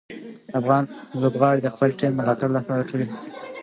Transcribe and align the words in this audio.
افغان 0.59 0.83
لوبغاړي 1.21 1.59
د 1.63 1.67
خپلې 1.73 1.93
ټیم 1.99 2.11
د 2.13 2.17
ملاتړ 2.19 2.49
لپاره 2.57 2.87
ټولې 2.89 3.05
هڅې 3.11 3.29
کوي. 3.33 3.47